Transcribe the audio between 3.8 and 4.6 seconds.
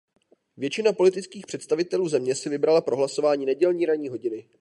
ranní hodiny.